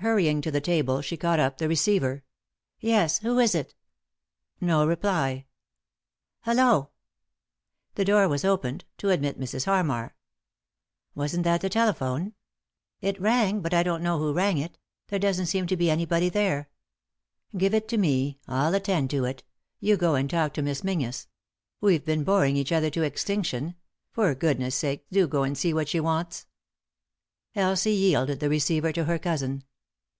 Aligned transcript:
Hurrying 0.00 0.42
to 0.42 0.50
the 0.50 0.60
table 0.60 1.00
she 1.00 1.16
caught 1.16 1.40
up 1.40 1.56
the 1.56 1.68
receiver. 1.68 2.22
«Yes 2.80 3.22
1 3.22 3.32
Who 3.32 3.38
is 3.38 3.54
it?" 3.54 3.74
No 4.70 4.86
reply." 4.86 5.46
Hollo 6.42 6.80
I" 6.82 6.86
The 7.96 8.04
door 8.04 8.28
was 8.28 8.44
opened; 8.44 8.84
to 8.98 9.08
admit 9.08 9.40
Mrs. 9.40 9.64
Harmar." 9.64 10.14
Wasn't 11.16 11.44
that 11.44 11.62
the 11.62 11.70
telephone 11.70 12.34
7 12.34 12.34
""It 13.00 13.20
rang, 13.20 13.62
but 13.62 13.72
I 13.72 13.82
don't 13.82 14.02
know 14.02 14.18
who 14.18 14.34
rang 14.34 14.58
it. 14.58 14.76
There 15.08 15.18
doesn't 15.18 15.46
seem 15.46 15.66
to 15.66 15.78
be 15.78 15.88
anybody 15.90 16.28
there."" 16.28 16.68
Give 17.56 17.72
it 17.72 17.88
to 17.88 17.96
me; 17.96 18.38
I'll 18.46 18.74
attend 18.74 19.08
to 19.10 19.24
it 19.24 19.44
You 19.80 19.96
go 19.96 20.14
and 20.14 20.28
talk 20.28 20.52
to 20.54 20.62
Miss 20.62 20.84
Menzies. 20.84 21.26
We've 21.80 22.04
been 22.04 22.22
boring 22.22 22.54
each 22.58 22.70
other 22.70 22.90
to 22.90 23.02
extinction; 23.02 23.76
for 24.12 24.34
goodness' 24.34 24.74
sake 24.76 25.06
do 25.10 25.26
go 25.26 25.42
and 25.42 25.56
see 25.56 25.72
what 25.72 25.88
she 25.88 26.00
wants." 26.00 26.46
Elsie 27.54 27.94
yielded 27.94 28.40
the 28.40 28.50
receiver 28.50 28.92
to 28.92 29.04
her 29.04 29.18
cousin. 29.18 29.64